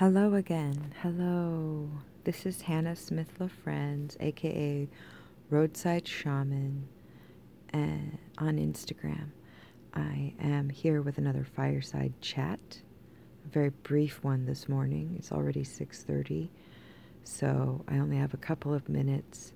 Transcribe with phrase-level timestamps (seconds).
[0.00, 0.94] Hello again.
[1.02, 1.90] Hello.
[2.24, 4.88] This is Hannah Smith LaFriends, aka
[5.50, 6.88] Roadside Shaman,
[7.74, 9.26] uh, on Instagram.
[9.92, 12.80] I am here with another fireside chat.
[13.44, 15.16] A very brief one this morning.
[15.18, 16.48] It's already 6:30,
[17.22, 19.52] so I only have a couple of minutes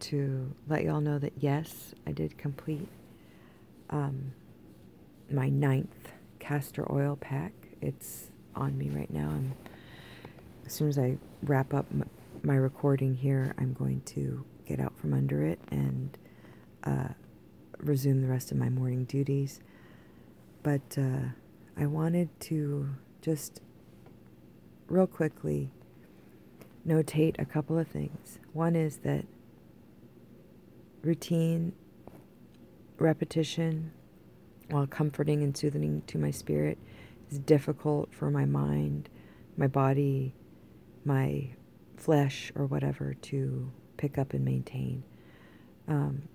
[0.00, 2.90] to let y'all know that yes, I did complete
[3.88, 4.34] um,
[5.30, 7.54] my ninth castor oil pack.
[7.80, 9.28] It's on me right now.
[9.28, 9.54] I'm,
[10.66, 12.08] as soon as I wrap up m-
[12.42, 16.16] my recording here, I'm going to get out from under it and
[16.84, 17.08] uh,
[17.78, 19.60] resume the rest of my morning duties.
[20.62, 21.30] But uh,
[21.76, 22.88] I wanted to
[23.20, 23.60] just
[24.88, 25.70] real quickly
[26.86, 28.38] notate a couple of things.
[28.52, 29.24] One is that
[31.02, 31.72] routine,
[32.98, 33.92] repetition,
[34.70, 36.78] while comforting and soothing to my spirit,
[37.32, 39.08] is difficult for my mind,
[39.56, 40.34] my body,
[41.04, 41.48] my
[41.96, 45.02] flesh, or whatever to pick up and maintain.
[45.88, 46.28] Um,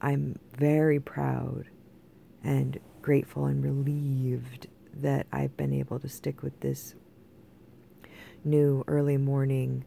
[0.00, 1.64] I'm very proud
[2.44, 6.94] and grateful and relieved that I've been able to stick with this
[8.44, 9.84] new early morning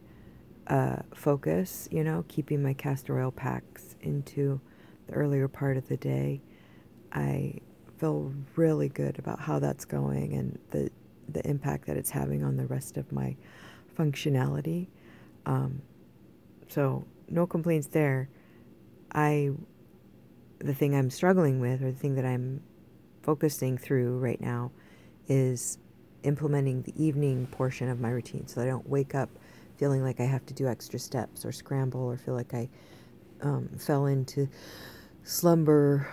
[0.66, 4.60] uh, focus, you know, keeping my castor oil packs into
[5.06, 6.40] the earlier part of the day.
[7.12, 7.60] I
[7.98, 10.90] feel really good about how that's going and the
[11.28, 13.34] the impact that it's having on the rest of my
[13.98, 14.88] functionality.
[15.46, 15.80] Um,
[16.68, 18.28] so no complaints there.
[19.12, 19.52] I
[20.58, 22.62] the thing I'm struggling with or the thing that I'm
[23.22, 24.70] focusing through right now
[25.28, 25.78] is
[26.22, 29.28] implementing the evening portion of my routine so I don't wake up
[29.76, 32.68] feeling like I have to do extra steps or scramble or feel like I
[33.42, 34.48] um, fell into
[35.22, 36.08] slumber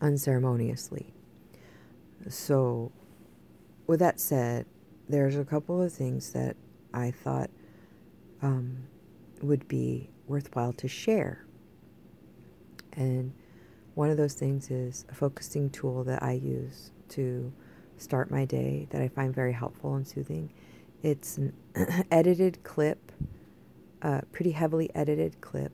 [0.00, 1.12] unceremoniously.
[2.28, 2.92] So,
[3.86, 4.66] with that said,
[5.08, 6.56] there's a couple of things that
[6.92, 7.50] I thought
[8.42, 8.84] um,
[9.42, 11.44] would be worthwhile to share.
[12.92, 13.34] And
[13.94, 17.52] one of those things is a focusing tool that I use to
[17.96, 20.52] start my day that I find very helpful and soothing.
[21.02, 21.52] It's an
[22.10, 23.12] edited clip,
[24.02, 25.72] a pretty heavily edited clip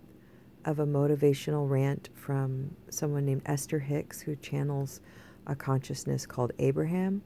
[0.65, 5.01] of a motivational rant from someone named Esther Hicks, who channels
[5.47, 7.23] a consciousness called Abraham,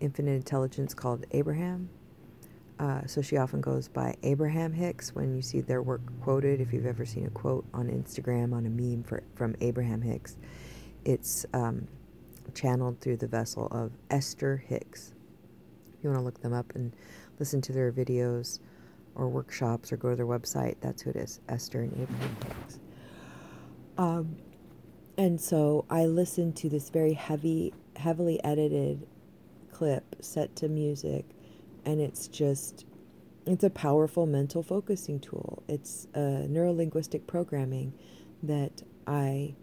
[0.00, 1.88] infinite intelligence called Abraham.
[2.78, 6.60] Uh, so she often goes by Abraham Hicks when you see their work quoted.
[6.60, 10.36] If you've ever seen a quote on Instagram on a meme for, from Abraham Hicks,
[11.04, 11.88] it's um,
[12.54, 15.14] channeled through the vessel of Esther Hicks.
[15.96, 16.94] If you want to look them up and
[17.38, 18.58] listen to their videos,
[19.16, 20.76] or workshops or go to their website.
[20.80, 22.78] That's who it is, Esther and Abraham Hicks.
[23.98, 24.36] Um,
[25.18, 29.06] and so I listened to this very heavy, heavily edited
[29.72, 31.24] clip set to music,
[31.84, 32.84] and it's just,
[33.46, 35.62] it's a powerful mental focusing tool.
[35.68, 37.94] It's a neurolinguistic programming
[38.42, 39.54] that I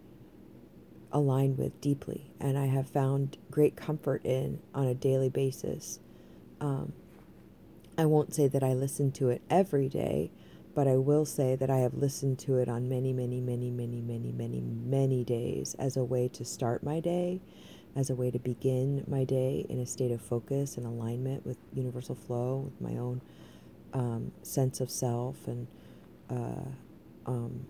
[1.12, 6.00] align with deeply, and I have found great comfort in on a daily basis.
[6.60, 6.92] Um,
[7.96, 10.30] I won't say that I listen to it every day,
[10.74, 14.00] but I will say that I have listened to it on many, many, many, many,
[14.00, 17.40] many, many, many days as a way to start my day,
[17.94, 21.56] as a way to begin my day in a state of focus and alignment with
[21.72, 23.20] universal flow, with my own
[23.92, 25.68] um, sense of self, and
[26.28, 26.68] uh,
[27.26, 27.64] um,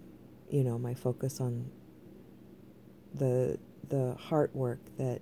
[0.50, 1.70] you know my focus on
[3.14, 3.58] the
[3.90, 5.20] the heart work that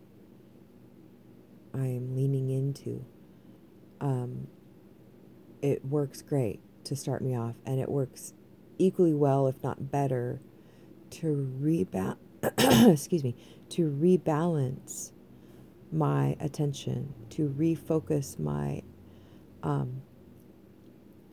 [1.75, 3.05] I am leaning into.
[4.01, 4.47] Um,
[5.63, 8.35] it works great to start me off, and it works
[8.79, 10.41] equally well, if not better,
[11.11, 12.17] to rebalance.
[12.93, 13.37] excuse me,
[13.69, 15.13] to rebalance
[15.93, 18.83] my attention, to refocus my
[19.63, 20.03] um,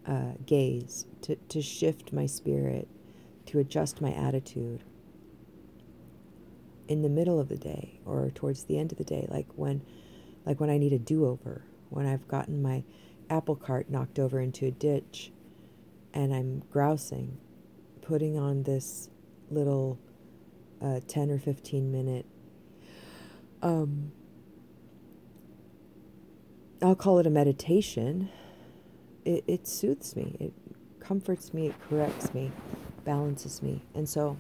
[0.06, 2.88] uh, gaze, to, to shift my spirit,
[3.48, 4.84] to adjust my attitude
[6.88, 9.82] in the middle of the day or towards the end of the day, like when,
[10.46, 12.84] like when I need a do-over, when I've gotten my
[13.30, 15.32] apple cart knocked over into a ditch
[16.14, 17.38] and I'm grousing,
[18.02, 19.10] putting on this
[19.50, 20.00] little
[20.82, 22.26] uh, 10 or 15 minute,
[23.62, 24.12] um,
[26.82, 28.30] I'll call it a meditation.
[29.26, 30.54] It, it soothes me, it
[31.00, 32.52] comforts me, it corrects me,
[33.04, 33.84] balances me.
[33.94, 34.38] And so,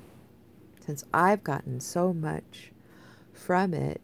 [0.85, 2.71] since I've gotten so much
[3.33, 4.01] from it,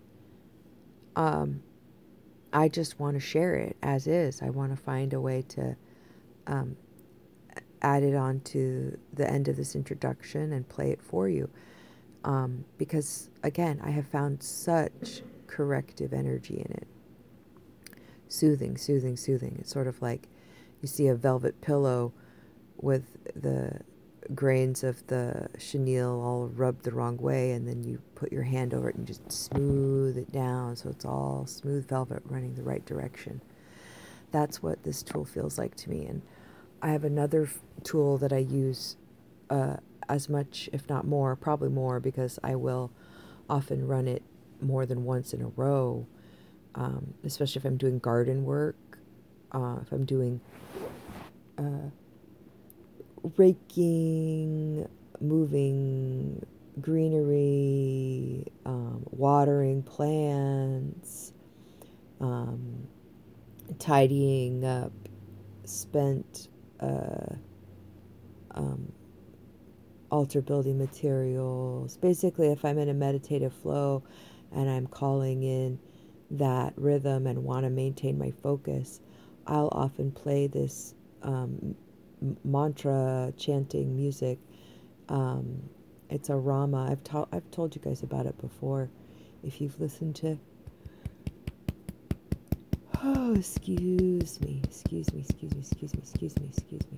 [1.16, 1.64] um,
[2.56, 4.42] I just want to share it as is.
[4.42, 5.78] I want to find a way to
[6.48, 6.78] um,
[7.82, 11.50] add it on to the end of this introduction and play it for you.
[12.26, 16.88] Um, because, again, I have found such corrective energy in it.
[18.30, 19.58] soothing, soothing, soothing.
[19.60, 20.30] It's sort of like
[20.82, 22.14] you see a velvet pillow
[22.78, 23.82] with the
[24.34, 28.74] grains of the chenille all rubbed the wrong way, and then you put your hand
[28.74, 32.86] over it and just smooth it down so it's all smooth velvet running the right
[32.86, 33.42] direction.
[34.32, 36.06] That's what this tool feels like to me.
[36.06, 36.22] And
[36.82, 38.98] I have another f- tool that I use
[39.50, 39.78] uh,
[40.10, 42.92] as much, if not more, probably more, because I will
[43.50, 44.24] often run it
[44.62, 46.08] more than once in a row,
[46.76, 48.98] um, especially if I'm doing garden work,
[49.52, 50.42] uh, if I'm doing
[51.58, 51.90] uh,
[53.38, 54.88] raking,
[55.22, 56.46] moving
[56.82, 61.34] greenery, um, watering plants,
[62.20, 62.88] um,
[63.80, 64.92] tidying up
[65.64, 66.50] spent
[66.80, 67.36] uh,
[68.52, 68.92] um,
[70.12, 71.98] altar building materials.
[71.98, 74.04] Basically, if I'm in a meditative flow
[74.52, 75.80] and I'm calling in
[76.32, 79.00] that rhythm and want to maintain my focus,
[79.48, 81.76] I'll often play this um,
[82.44, 84.40] mantra chanting music.
[85.10, 85.70] Um,
[86.10, 86.88] it's a Rama.
[86.90, 88.90] I've, ta- I've told you guys about it before.
[89.44, 90.40] If you've listened to.
[93.04, 96.98] Oh, excuse me, excuse me, excuse me, excuse me, excuse me, excuse me.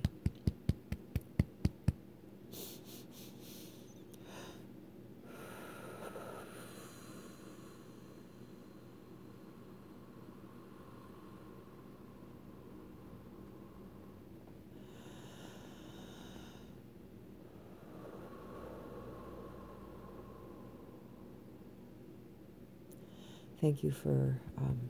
[23.68, 24.80] Thank you for um,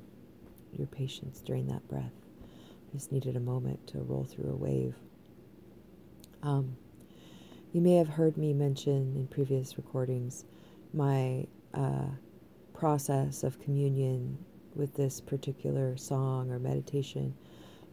[0.72, 2.12] your patience during that breath.
[2.44, 4.94] I just needed a moment to roll through a wave.
[6.44, 6.76] Um,
[7.72, 10.44] you may have heard me mention in previous recordings
[10.94, 12.06] my uh,
[12.72, 14.38] process of communion
[14.76, 17.34] with this particular song or meditation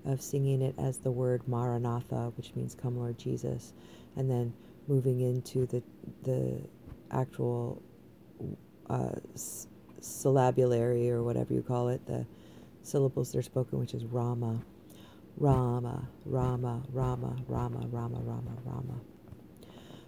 [0.05, 3.73] of singing it as the word Maranatha, which means "Come, Lord Jesus,"
[4.15, 4.53] and then
[4.87, 5.81] moving into the
[6.21, 6.61] the
[7.09, 7.81] actual
[8.87, 9.15] uh,
[10.05, 12.25] syllabulary or whatever you call it, the
[12.83, 14.61] syllables that are spoken, which is Rama.
[15.37, 19.01] Rama, Rama, Rama, Rama, Rama, Rama, Rama.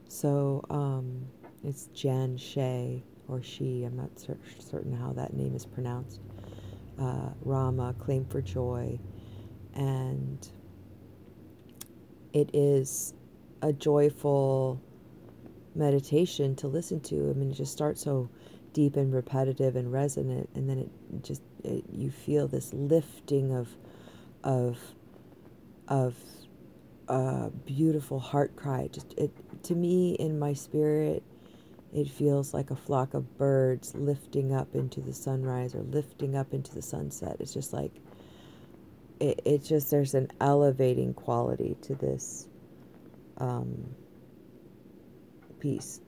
[0.08, 1.28] So um,
[1.64, 6.22] it's Jan Shay or she, I'm not cer- certain how that name is pronounced.
[7.00, 8.98] Uh, Rama, Claim for Joy.
[9.76, 10.48] And
[12.34, 13.14] it is
[13.62, 14.82] a joyful
[15.76, 17.30] meditation to listen to.
[17.30, 18.30] I mean, it just starts so
[18.78, 23.76] deep and repetitive and resonant, and then it just it, you feel this lifting of
[24.44, 24.78] of
[25.88, 26.14] of
[27.08, 28.88] a beautiful heart cry.
[28.92, 29.32] Just it
[29.64, 31.24] to me in my spirit,
[31.92, 36.54] it feels like a flock of birds lifting up into the sunrise or lifting up
[36.54, 37.38] into the sunset.
[37.40, 37.94] It's just like
[39.20, 42.48] it, it's just there's an elevating quality to this
[43.40, 43.96] um,
[45.60, 46.00] piece.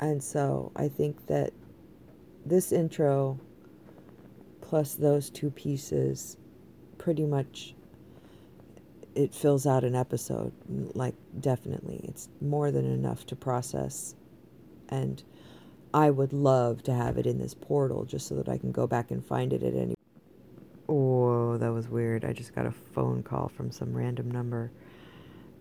[0.00, 1.52] And so I think that
[2.44, 3.40] this intro
[4.60, 6.36] plus those two pieces
[6.98, 7.74] pretty much
[9.14, 10.52] it fills out an episode
[10.94, 12.00] like definitely.
[12.04, 14.14] It's more than enough to process.
[14.88, 15.22] And
[15.94, 18.86] i would love to have it in this portal just so that i can go
[18.86, 19.94] back and find it at any
[20.88, 22.24] oh that was weird.
[22.24, 24.70] I just got a phone call from some random number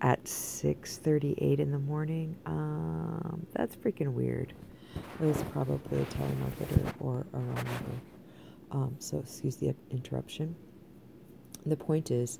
[0.05, 2.37] at 6.38 in the morning.
[2.47, 4.53] Um, that's freaking weird.
[5.21, 8.01] It was probably a telemarketer or a wrong number
[8.71, 10.55] um, so excuse the interruption.
[11.65, 12.39] The point is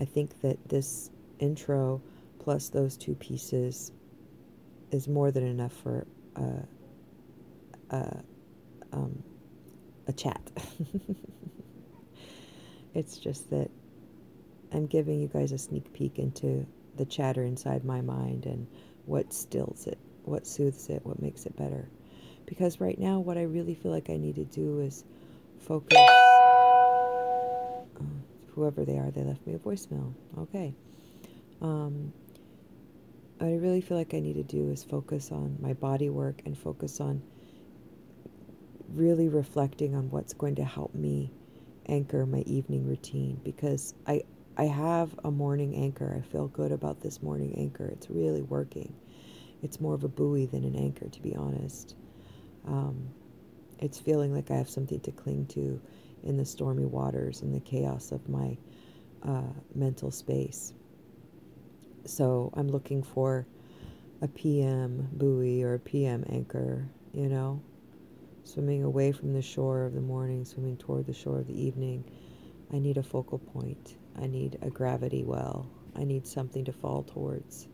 [0.00, 2.02] i think that this intro
[2.40, 3.92] plus those two pieces
[4.92, 6.06] is more than enough for
[6.36, 6.42] a,
[7.90, 8.20] a,
[8.92, 9.22] um,
[10.08, 10.42] a chat.
[12.94, 13.70] It's just that
[14.72, 16.66] i'm giving you guys a sneak peek into
[16.96, 18.66] the chatter inside my mind and
[19.06, 21.88] what stills it, what soothes it, what makes it better.
[22.46, 25.04] Because right now, what I really feel like I need to do is
[25.60, 25.98] focus.
[25.98, 27.84] Uh,
[28.54, 30.12] whoever they are, they left me a voicemail.
[30.38, 30.74] Okay.
[31.60, 32.12] Um,
[33.38, 36.42] what I really feel like I need to do is focus on my body work
[36.44, 37.22] and focus on
[38.94, 41.30] really reflecting on what's going to help me
[41.86, 44.22] anchor my evening routine because I
[44.56, 46.14] I have a morning anchor.
[46.16, 47.86] I feel good about this morning anchor.
[47.86, 48.94] It's really working.
[49.62, 51.96] It's more of a buoy than an anchor, to be honest.
[52.66, 53.08] Um,
[53.80, 55.80] it's feeling like I have something to cling to
[56.22, 58.56] in the stormy waters and the chaos of my
[59.22, 60.72] uh, mental space.
[62.04, 63.46] So I'm looking for
[64.22, 67.60] a PM buoy or a PM anchor, you know,
[68.44, 72.04] swimming away from the shore of the morning, swimming toward the shore of the evening
[72.72, 73.96] I need a focal point.
[74.20, 75.68] I need a gravity well.
[75.96, 77.68] I need something to fall towards.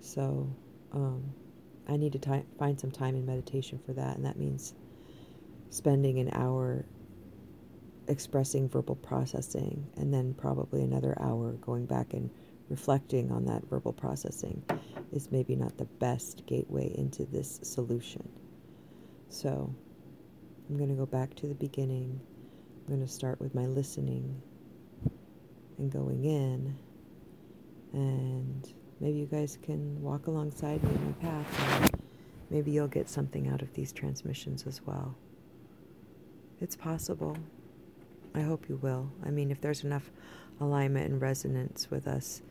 [0.00, 0.54] So,
[0.92, 1.34] um,
[1.88, 4.74] I need to find some time in meditation for that, and that means
[5.70, 6.84] spending an hour
[8.08, 12.30] expressing verbal processing, and then probably another hour going back and
[12.68, 14.62] reflecting on that verbal processing
[15.12, 18.28] is maybe not the best gateway into this solution.
[19.28, 19.74] So
[20.68, 22.20] I'm going to go back to the beginning.
[22.80, 24.40] I'm going to start with my listening
[25.80, 26.76] and going in.
[27.92, 31.82] And maybe you guys can walk alongside me in my path.
[31.82, 32.02] And
[32.50, 35.16] maybe you'll get something out of these transmissions as well.
[36.60, 37.36] It's possible.
[38.34, 39.10] I hope you will.
[39.24, 40.10] I mean, if there's enough
[40.60, 42.42] alignment and resonance with us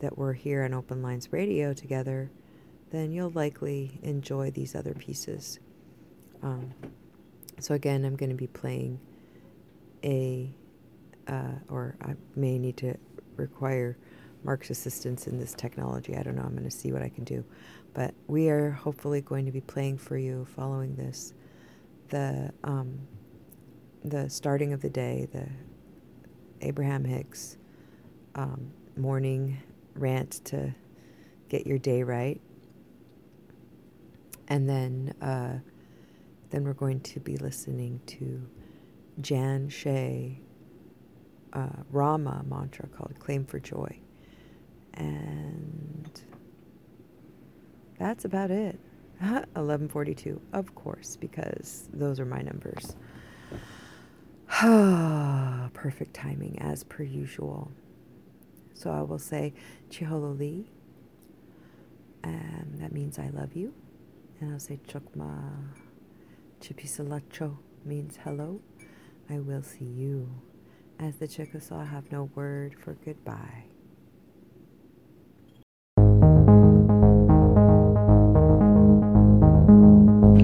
[0.00, 2.30] that we're here on Open Lines Radio together,
[2.90, 5.58] then you'll likely enjoy these other pieces.
[6.42, 6.74] Um,
[7.60, 9.00] so, again, I'm going to be playing
[10.04, 10.54] a,
[11.28, 12.94] uh, or I may need to
[13.36, 13.98] require
[14.44, 16.16] Mark's assistance in this technology.
[16.16, 16.42] I don't know.
[16.42, 17.44] I'm going to see what I can do.
[17.94, 21.34] But we are hopefully going to be playing for you following this
[22.08, 23.00] the um,
[24.04, 25.48] the starting of the day, the
[26.60, 27.56] Abraham Hicks
[28.36, 29.58] um, morning
[29.94, 30.74] rant to
[31.48, 32.40] get your day right.
[34.48, 35.58] And then, uh,
[36.50, 38.46] then we're going to be listening to
[39.20, 40.38] Jan Shea
[41.56, 43.98] uh, Rama mantra called "Claim for Joy,"
[44.94, 46.22] and
[47.98, 48.78] that's about it.
[49.18, 52.96] 1142, of course, because those are my numbers.
[55.72, 57.72] Perfect timing as per usual.
[58.74, 59.54] So I will say
[59.88, 60.66] Chihololi,
[62.22, 63.72] and that means I love you.
[64.40, 65.72] And I'll say Chokma
[66.60, 68.60] Chipisalacho means hello.
[69.30, 70.28] I will see you.
[70.98, 73.64] As the Chickasaw have no word for goodbye.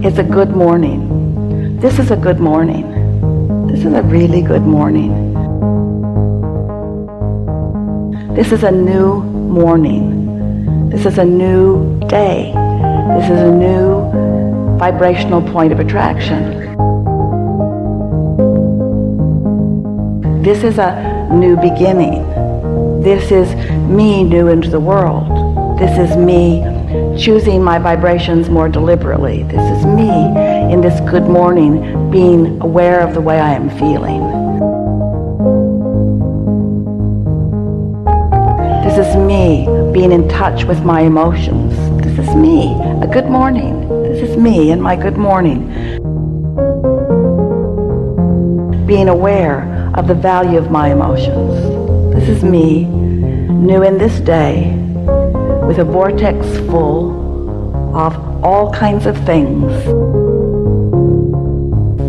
[0.06, 1.80] It's a good morning.
[1.80, 3.66] This is a good morning.
[3.66, 5.32] This is a really good morning.
[8.35, 10.90] This is a new morning.
[10.90, 12.52] This is a new day.
[13.16, 16.62] This is a new vibrational point of attraction.
[20.43, 22.29] This is a new beginning.
[23.01, 23.55] This is
[23.89, 25.79] me new into the world.
[25.79, 26.63] This is me
[27.17, 29.45] choosing my vibrations more deliberately.
[29.45, 30.11] This is me
[30.73, 34.21] in this good morning being aware of the way I am feeling.
[38.83, 41.73] This is me being in touch with my emotions.
[42.03, 43.89] This is me, a good morning.
[44.03, 45.69] This is me and my good morning.
[48.89, 52.15] Being aware of the value of my emotions.
[52.15, 54.75] This is me, new in this day,
[55.67, 57.21] with a vortex full
[57.95, 59.71] of all kinds of things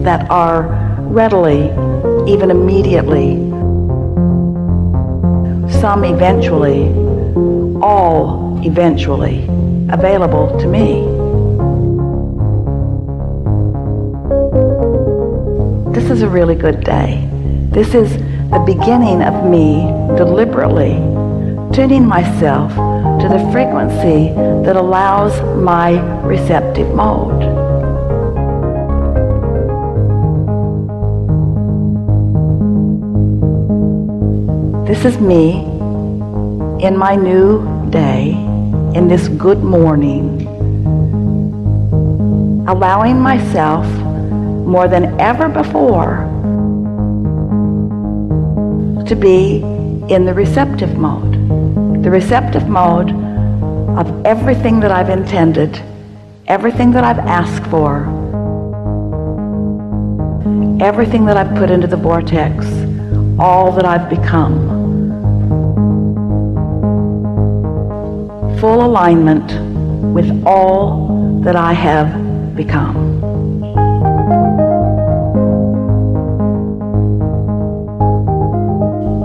[0.05, 0.63] that are
[0.99, 1.65] readily,
[2.31, 3.35] even immediately,
[5.81, 6.87] some eventually,
[7.81, 9.43] all eventually
[9.91, 11.03] available to me.
[15.93, 17.32] This is a really good day.
[17.73, 18.17] This is
[18.51, 20.93] the beginning of me deliberately
[21.73, 22.71] tuning myself
[23.19, 24.31] to the frequency
[24.63, 27.41] that allows my receptive mode.
[34.87, 35.63] This is me
[36.85, 38.33] in my new day,
[38.93, 40.45] in this good morning,
[42.67, 43.87] allowing myself
[44.63, 46.29] more than ever before
[49.07, 49.57] to be
[50.09, 51.33] in the receptive mode
[52.03, 53.11] the receptive mode
[53.97, 55.81] of everything that I've intended,
[56.47, 58.03] everything that I've asked for,
[60.83, 62.65] everything that I've put into the vortex,
[63.39, 64.67] all that I've become.
[68.59, 69.49] Full alignment
[70.13, 73.12] with all that I have become.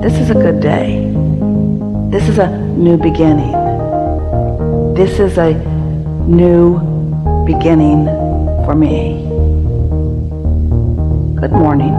[0.08, 1.04] This is a good day.
[2.08, 3.52] This is a new beginning.
[4.94, 5.52] This is a
[6.26, 6.78] new
[7.44, 8.06] beginning
[8.64, 9.26] for me.
[11.38, 11.92] Good morning.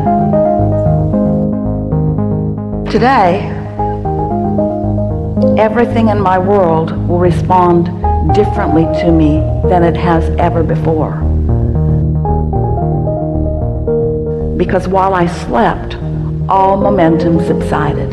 [2.89, 3.45] Today,
[5.59, 7.85] everything in my world will respond
[8.33, 9.33] differently to me
[9.69, 11.11] than it has ever before.
[14.57, 16.08] Because while I slept,
[16.49, 18.11] all momentum subsided.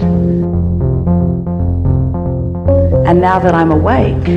[3.07, 4.29] And now that I'm awake,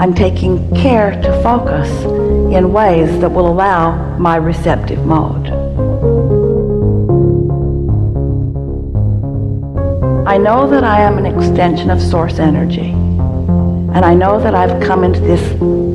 [0.00, 1.88] I'm taking care to focus
[2.54, 5.48] in ways that will allow my receptive mode.
[10.28, 12.90] I know that I am an extension of source energy.
[12.90, 15.40] And I know that I've come into this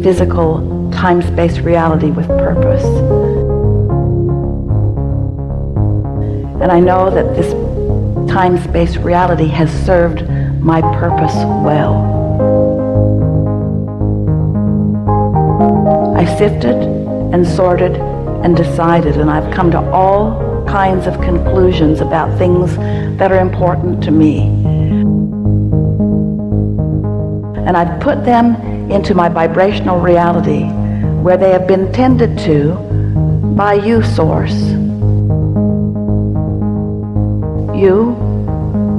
[0.04, 2.84] physical time-space reality with purpose.
[6.64, 7.52] And I know that this
[8.32, 10.26] time-space reality has served
[10.62, 11.94] my purpose well.
[16.16, 16.78] I sifted
[17.34, 22.78] and sorted and decided, and I've come to all kinds of conclusions about things
[23.18, 24.44] that are important to me.
[27.68, 28.56] And I've put them
[28.90, 30.64] into my vibrational reality
[31.22, 32.76] where they have been tended to
[33.54, 34.83] by you, Source.
[37.84, 38.14] You,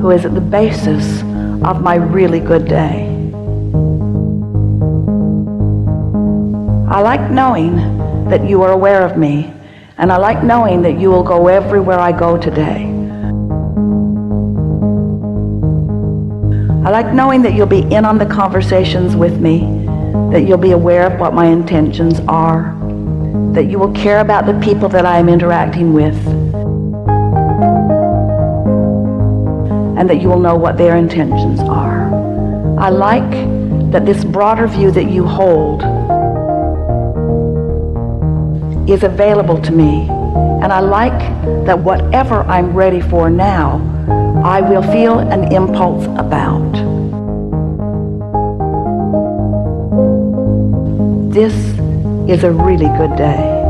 [0.03, 1.23] who is at the basis
[1.64, 3.09] of my really good day.
[6.87, 7.76] I like knowing
[8.29, 9.55] that you are aware of me,
[9.97, 12.85] and I like knowing that you will go everywhere I go today.
[16.85, 19.61] I like knowing that you'll be in on the conversations with me,
[20.31, 22.76] that you'll be aware of what my intentions are,
[23.55, 26.43] that you will care about the people that I am interacting with,
[30.04, 32.12] and that you will know what their intentions are.
[32.78, 33.30] I like
[33.90, 35.80] that this broader view that you hold
[38.87, 40.06] is available to me.
[40.62, 41.18] And I like
[41.64, 43.80] that whatever I'm ready for now,
[44.44, 46.73] I will feel an impulse about.
[51.32, 51.54] This
[52.28, 53.62] is a really good day.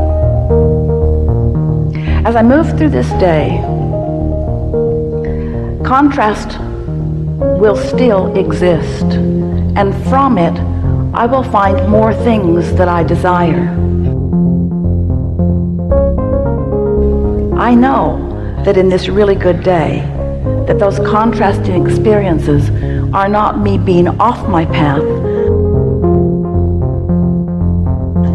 [2.25, 3.61] As I move through this day,
[5.85, 6.59] contrast
[7.37, 9.03] will still exist,
[9.77, 10.57] and from it,
[11.13, 13.69] I will find more things that I desire.
[17.55, 18.17] I know
[18.65, 19.99] that in this really good day,
[20.65, 22.71] that those contrasting experiences
[23.13, 25.03] are not me being off my path,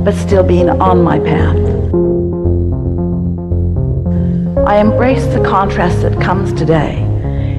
[0.04, 1.56] but still being on my path.
[4.68, 7.09] I embrace the contrast that comes today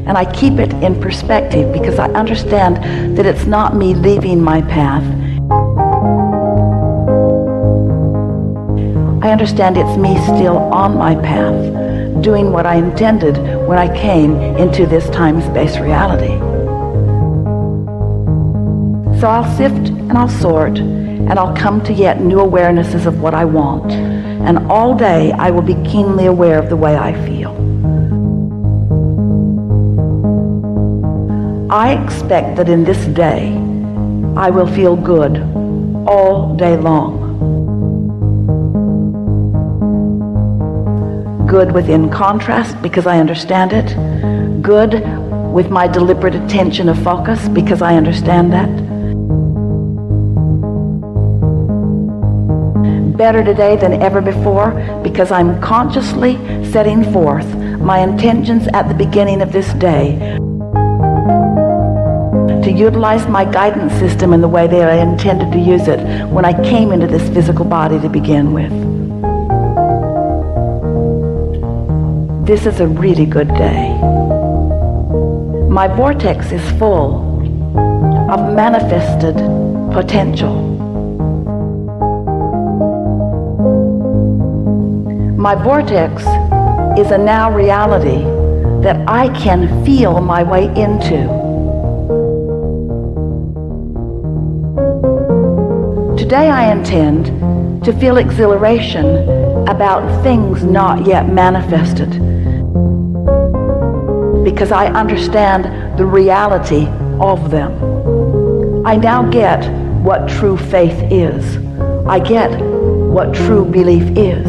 [0.06, 4.62] and I keep it in perspective because I understand that it's not me leaving my
[4.62, 5.04] path.
[9.24, 13.38] I understand it's me still on my path, doing what I intended
[13.68, 16.38] when I came into this time-space reality.
[19.20, 23.34] So I'll sift and I'll sort and I'll come to yet new awarenesses of what
[23.34, 23.92] I want.
[23.92, 27.41] And all day I will be keenly aware of the way I feel.
[31.72, 33.54] I expect that in this day,
[34.36, 35.38] I will feel good
[36.06, 37.18] all day long.
[41.48, 44.62] Good within contrast because I understand it.
[44.62, 44.96] Good
[45.54, 48.68] with my deliberate attention of focus because I understand that.
[53.16, 54.72] Better today than ever before
[55.04, 56.36] because I'm consciously
[56.70, 57.48] setting forth
[57.80, 60.38] my intentions at the beginning of this day
[62.64, 66.46] to utilize my guidance system in the way that I intended to use it when
[66.46, 68.72] I came into this physical body to begin with.
[72.46, 73.98] This is a really good day.
[75.70, 77.40] My vortex is full
[78.30, 79.36] of manifested
[79.94, 80.54] potential.
[85.38, 86.22] My vortex
[87.00, 88.22] is a now reality
[88.84, 91.41] that I can feel my way into.
[96.32, 99.06] Today I intend to feel exhilaration
[99.68, 102.10] about things not yet manifested
[104.42, 106.88] because I understand the reality
[107.20, 108.88] of them.
[108.88, 109.70] I now get
[110.04, 111.58] what true faith is.
[112.08, 114.48] I get what true belief is.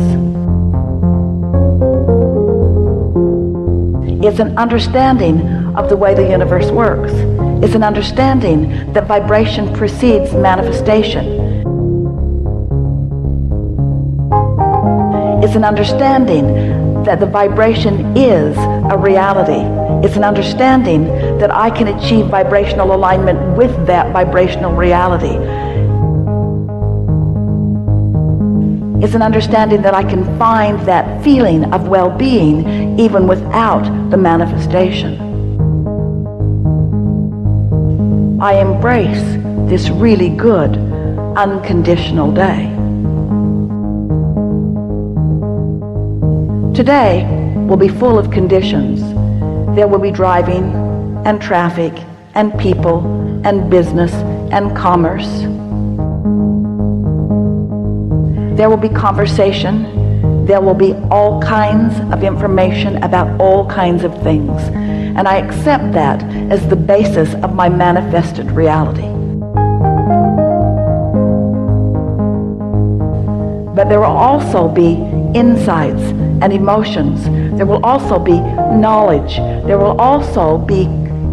[4.25, 5.41] It's an understanding
[5.75, 7.11] of the way the universe works.
[7.65, 11.42] It's an understanding that vibration precedes manifestation.
[15.53, 18.57] It's an understanding that the vibration is
[18.91, 19.61] a reality.
[20.03, 21.05] It's an understanding
[21.41, 25.37] that I can achieve vibrational alignment with that vibrational reality.
[29.05, 35.21] It's an understanding that I can find that feeling of well-being even without the manifestation.
[38.41, 39.23] I embrace
[39.69, 40.79] this really good,
[41.37, 42.82] unconditional day.
[46.75, 47.27] Today
[47.69, 49.01] will be full of conditions.
[49.77, 50.75] There will be driving
[51.27, 51.93] and traffic
[52.35, 53.01] and people
[53.47, 54.13] and business
[54.53, 55.47] and commerce
[58.63, 60.45] there will be conversation.
[60.47, 64.61] There will be all kinds of information about all kinds of things.
[65.17, 69.09] And I accept that as the basis of my manifested reality.
[73.75, 74.93] But there will also be
[75.35, 76.03] insights
[76.43, 77.25] and emotions.
[77.57, 79.37] There will also be knowledge.
[79.65, 80.83] There will also be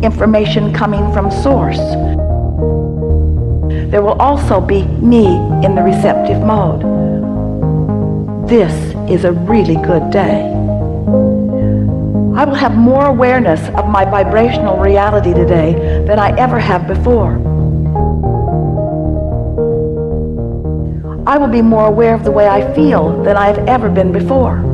[0.04, 1.80] information coming from source.
[3.91, 5.26] There will also be me
[5.65, 6.82] in the receptive mode.
[8.48, 8.72] This
[9.10, 10.45] is a really good day.
[12.36, 15.74] I will have more awareness of my vibrational reality today
[16.06, 17.34] than I ever have before.
[21.28, 24.12] I will be more aware of the way I feel than I have ever been
[24.12, 24.68] before.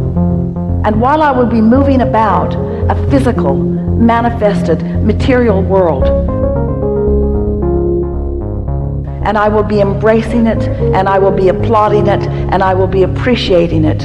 [0.86, 6.08] And while I will be moving about a physical, manifested, material world,
[9.26, 12.86] and I will be embracing it, and I will be applauding it, and I will
[12.86, 14.04] be appreciating it.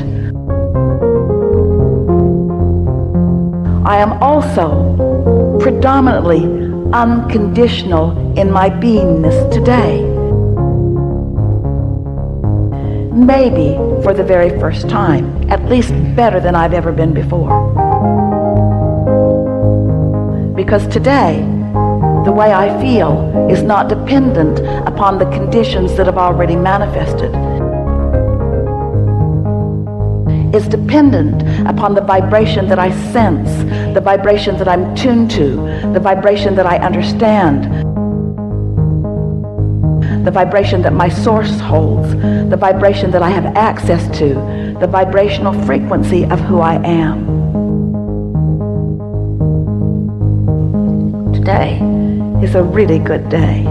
[3.86, 6.44] I am also predominantly
[6.94, 10.00] unconditional in my beingness today.
[13.12, 17.50] Maybe for the very first time, at least better than I've ever been before.
[20.54, 21.40] Because today,
[22.24, 27.34] the way I feel is not dependent upon the conditions that have already manifested.
[30.54, 33.48] It's dependent upon the vibration that I sense,
[33.94, 35.56] the vibration that I'm tuned to,
[35.92, 37.64] the vibration that I understand,
[40.26, 42.14] the vibration that my source holds,
[42.50, 44.34] the vibration that I have access to,
[44.80, 47.26] the vibrational frequency of who I am.
[51.34, 51.76] Today,
[52.42, 53.64] is a really good day.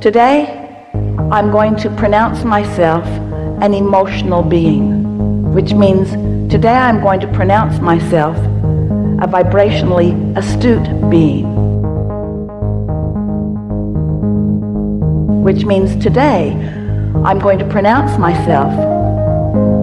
[0.00, 0.90] Today,
[1.30, 3.06] I'm going to pronounce myself
[3.62, 6.10] an emotional being, which means
[6.50, 11.46] today I'm going to pronounce myself a vibrationally astute being.
[15.44, 16.54] Which means today
[17.24, 19.01] I'm going to pronounce myself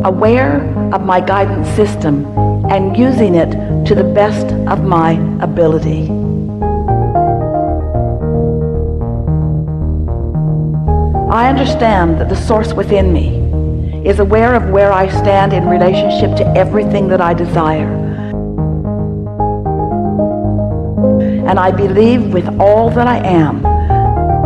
[0.09, 2.25] aware of my guidance system
[2.71, 3.51] and using it
[3.85, 6.09] to the best of my ability.
[11.31, 13.27] I understand that the source within me
[14.03, 17.93] is aware of where I stand in relationship to everything that I desire.
[21.47, 23.61] And I believe with all that I am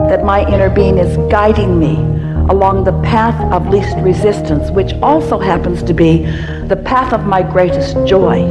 [0.09, 2.12] that my inner being is guiding me
[2.49, 6.25] along the path of least resistance, which also happens to be
[6.67, 8.45] the path of my greatest joy.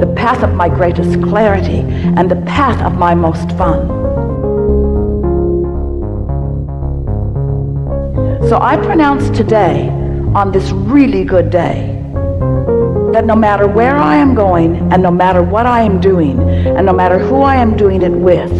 [0.00, 1.80] The path of my greatest clarity
[2.16, 3.86] and the path of my most fun.
[8.48, 9.88] So I pronounce today,
[10.34, 11.92] on this really good day,
[13.12, 16.84] that no matter where I am going and no matter what I am doing and
[16.84, 18.52] no matter who I am doing it with,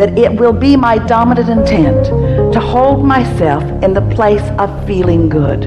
[0.00, 2.06] that it will be my dominant intent
[2.54, 5.64] to hold myself in the place of feeling good.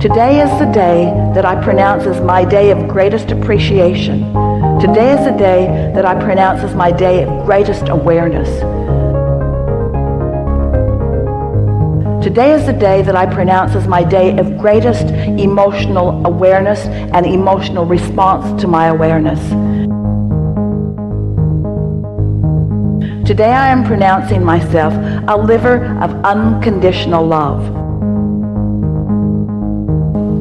[0.00, 4.20] Today is the day that I pronounce as my day of greatest appreciation.
[4.80, 8.48] Today is the day that I pronounce as my day of greatest awareness.
[12.24, 15.08] Today is the day that I pronounce as my day of greatest
[15.38, 19.69] emotional awareness and emotional response to my awareness.
[23.30, 24.92] Today I am pronouncing myself
[25.28, 27.60] a liver of unconditional love.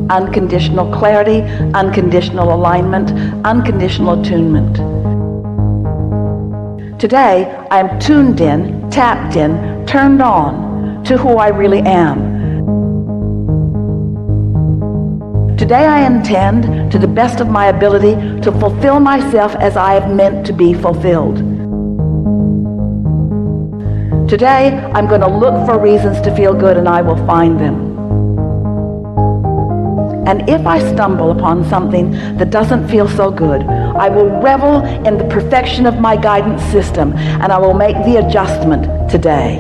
[0.10, 1.42] Unconditional clarity,
[1.76, 3.12] unconditional alignment,
[3.46, 4.76] unconditional attunement.
[7.00, 12.18] Today I am tuned in, tapped in, turned on to who I really am.
[15.58, 20.12] Today I intend, to the best of my ability, to fulfill myself as I have
[20.12, 21.59] meant to be fulfilled.
[24.30, 27.98] Today, I'm going to look for reasons to feel good and I will find them.
[30.28, 35.18] And if I stumble upon something that doesn't feel so good, I will revel in
[35.18, 39.58] the perfection of my guidance system and I will make the adjustment today.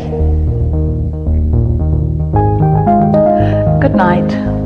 [3.81, 4.58] Good night.